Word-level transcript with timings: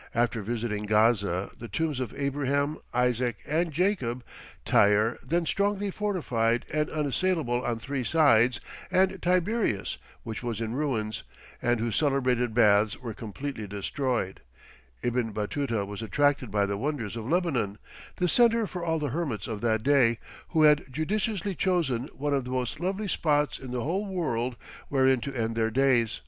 ]After 0.16 0.42
visiting 0.42 0.86
Gaza, 0.86 1.52
the 1.56 1.68
tombs 1.68 2.00
of 2.00 2.12
Abraham, 2.16 2.78
Isaac, 2.92 3.36
and 3.46 3.70
Jacob, 3.70 4.24
Tyre, 4.64 5.18
then 5.24 5.46
strongly 5.46 5.92
fortified 5.92 6.64
and 6.72 6.90
unassailable 6.90 7.64
on 7.64 7.78
three 7.78 8.02
sides, 8.02 8.58
and 8.90 9.22
Tiberias, 9.22 9.96
which 10.24 10.42
was 10.42 10.60
in 10.60 10.72
ruins, 10.74 11.22
and 11.62 11.78
whose 11.78 11.94
celebrated 11.94 12.54
baths 12.54 12.98
were 13.00 13.14
completely 13.14 13.68
destroyed, 13.68 14.40
Ibn 15.04 15.30
Batuta 15.30 15.84
was 15.86 16.02
attracted 16.02 16.50
by 16.50 16.66
the 16.66 16.76
wonders 16.76 17.14
of 17.14 17.28
Lebanon, 17.30 17.78
the 18.16 18.26
centre 18.26 18.66
for 18.66 18.84
all 18.84 18.98
the 18.98 19.10
hermits 19.10 19.46
of 19.46 19.60
that 19.60 19.84
day, 19.84 20.18
who 20.48 20.64
had 20.64 20.92
judiciously 20.92 21.54
chosen 21.54 22.08
one 22.08 22.34
of 22.34 22.42
the 22.44 22.50
most 22.50 22.80
lovely 22.80 23.06
spots 23.06 23.60
in 23.60 23.70
the 23.70 23.84
whole 23.84 24.06
world 24.06 24.56
wherein 24.88 25.20
to 25.20 25.34
end 25.36 25.54
their 25.54 25.70
days. 25.70 26.20